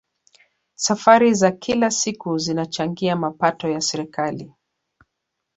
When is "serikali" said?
3.81-4.53